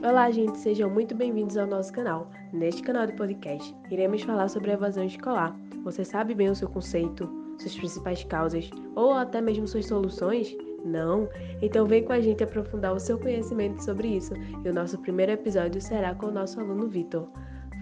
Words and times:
Olá, 0.00 0.30
gente, 0.30 0.56
sejam 0.58 0.88
muito 0.88 1.12
bem-vindos 1.12 1.56
ao 1.56 1.66
nosso 1.66 1.92
canal. 1.92 2.30
Neste 2.52 2.84
canal 2.84 3.04
de 3.04 3.14
podcast, 3.14 3.74
iremos 3.90 4.22
falar 4.22 4.48
sobre 4.48 4.70
a 4.70 4.74
evasão 4.74 5.02
escolar. 5.02 5.58
Você 5.82 6.04
sabe 6.04 6.36
bem 6.36 6.48
o 6.48 6.54
seu 6.54 6.68
conceito, 6.68 7.28
suas 7.58 7.76
principais 7.76 8.22
causas 8.22 8.70
ou 8.94 9.12
até 9.12 9.40
mesmo 9.40 9.66
suas 9.66 9.86
soluções? 9.86 10.56
Não? 10.84 11.28
Então 11.60 11.84
vem 11.84 12.04
com 12.04 12.12
a 12.12 12.20
gente 12.20 12.44
aprofundar 12.44 12.94
o 12.94 13.00
seu 13.00 13.18
conhecimento 13.18 13.82
sobre 13.82 14.06
isso. 14.06 14.34
E 14.64 14.68
o 14.68 14.72
nosso 14.72 14.96
primeiro 15.00 15.32
episódio 15.32 15.80
será 15.80 16.14
com 16.14 16.26
o 16.26 16.32
nosso 16.32 16.60
aluno 16.60 16.86
Vitor. 16.86 17.26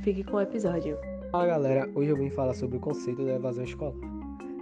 Fique 0.03 0.25
com 0.25 0.39
o 0.39 0.41
episódio. 0.41 0.96
Fala 1.30 1.46
galera, 1.46 1.87
hoje 1.95 2.09
eu 2.09 2.17
vim 2.17 2.30
falar 2.30 2.55
sobre 2.55 2.79
o 2.79 2.80
conceito 2.80 3.27
da 3.27 3.35
evasão 3.35 3.64
escolar. 3.64 3.95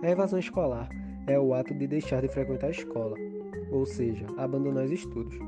A 0.03 0.11
evasão 0.11 0.41
escolar 0.41 0.89
é 1.29 1.39
o 1.39 1.55
ato 1.55 1.73
de 1.73 1.87
deixar 1.87 2.21
de 2.21 2.29
frequentar 2.29 2.67
a 2.67 2.71
escola, 2.71 3.17
ou 3.71 3.87
seja, 3.87 4.27
abandonar 4.39 4.87
os 4.87 4.91
estudos. 4.91 5.39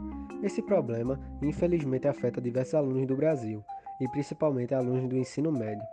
Esse 0.42 0.62
problema, 0.62 1.18
infelizmente, 1.42 2.06
afeta 2.06 2.40
diversos 2.40 2.74
alunos 2.74 3.06
do 3.06 3.16
Brasil, 3.16 3.64
e 4.00 4.08
principalmente 4.08 4.74
alunos 4.74 5.08
do 5.08 5.16
ensino 5.16 5.50
médio. 5.50 5.84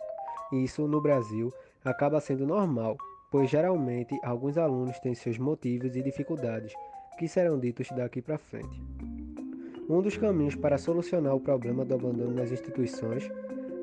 Isso, 0.52 0.88
no 0.88 1.02
Brasil, 1.02 1.54
acaba 1.84 2.20
sendo 2.20 2.46
normal, 2.46 2.98
pois 3.32 3.50
geralmente 3.50 4.20
alguns 4.24 4.58
alunos 4.58 5.00
têm 5.00 5.16
seus 5.16 5.38
motivos 5.38 5.96
e 5.96 6.02
dificuldades, 6.02 6.74
que 7.18 7.28
serão 7.28 7.60
ditos 7.60 7.88
daqui 7.92 8.22
para 8.22 8.38
frente. 8.38 8.82
Um 9.90 10.02
dos 10.02 10.18
caminhos 10.18 10.56
para 10.56 10.78
solucionar 10.78 11.36
o 11.36 11.40
problema 11.40 11.84
do 11.84 11.96
abandono 11.96 12.34
nas 12.34 12.52
instituições 12.52 13.30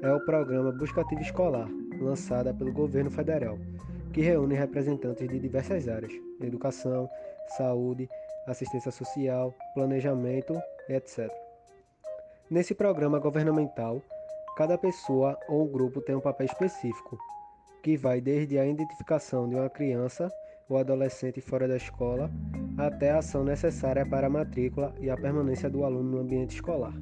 é 0.02 0.12
o 0.12 0.24
programa 0.24 0.72
Buscativa 0.72 1.20
Escolar, 1.20 1.68
lançado 2.00 2.54
pelo 2.54 2.72
governo 2.72 3.10
federal, 3.10 3.58
que 4.12 4.22
reúne 4.22 4.54
representantes 4.54 5.28
de 5.28 5.38
diversas 5.38 5.88
áreas: 5.88 6.12
educação, 6.40 7.08
saúde, 7.56 8.08
assistência 8.46 8.90
social, 8.90 9.54
planejamento, 9.74 10.54
etc. 10.88 11.30
Nesse 12.50 12.74
programa 12.74 13.18
governamental, 13.18 14.02
cada 14.56 14.76
pessoa 14.76 15.38
ou 15.48 15.66
grupo 15.66 16.00
tem 16.00 16.14
um 16.14 16.20
papel 16.20 16.46
específico, 16.46 17.18
que 17.82 17.96
vai 17.96 18.20
desde 18.20 18.58
a 18.58 18.66
identificação 18.66 19.48
de 19.48 19.54
uma 19.54 19.70
criança 19.70 20.28
ou 20.68 20.78
adolescente 20.78 21.40
fora 21.40 21.66
da 21.66 21.76
escola 21.76 22.30
até 22.78 23.10
a 23.10 23.18
ação 23.18 23.44
necessária 23.44 24.06
para 24.06 24.26
a 24.26 24.30
matrícula 24.30 24.94
e 25.00 25.10
a 25.10 25.16
permanência 25.16 25.68
do 25.68 25.84
aluno 25.84 26.10
no 26.10 26.20
ambiente 26.20 26.54
escolar. 26.54 26.94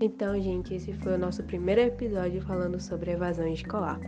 Então, 0.00 0.40
gente, 0.40 0.74
esse 0.74 0.92
foi 0.92 1.14
o 1.14 1.18
nosso 1.18 1.42
primeiro 1.42 1.80
episódio 1.80 2.40
falando 2.42 2.80
sobre 2.80 3.10
evasão 3.10 3.48
escolar. 3.48 4.00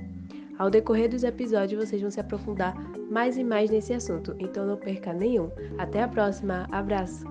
Ao 0.61 0.69
decorrer 0.69 1.09
dos 1.09 1.25
episódios, 1.25 1.89
vocês 1.89 2.03
vão 2.03 2.11
se 2.11 2.21
aprofundar 2.21 2.77
mais 3.11 3.39
e 3.39 3.43
mais 3.43 3.71
nesse 3.71 3.95
assunto, 3.95 4.37
então 4.39 4.67
não 4.67 4.77
perca 4.77 5.11
nenhum. 5.11 5.51
Até 5.79 6.03
a 6.03 6.09
próxima, 6.09 6.69
abraço! 6.71 7.25